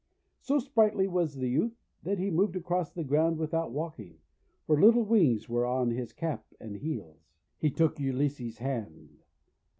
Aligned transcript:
So 0.39 0.57
sprightly 0.57 1.07
was 1.07 1.35
the 1.35 1.47
youth 1.47 1.77
that 2.01 2.17
he 2.17 2.31
moved 2.31 2.55
across 2.55 2.91
the 2.91 3.03
ground 3.03 3.37
without 3.37 3.71
walking, 3.71 4.17
for 4.65 4.81
little 4.81 5.03
wings 5.03 5.47
were 5.47 5.67
on 5.67 5.91
his 5.91 6.11
cap 6.11 6.43
and 6.59 6.75
heels. 6.77 7.27
He 7.59 7.69
took 7.69 7.99
Ulysses' 7.99 8.57
hand. 8.57 9.21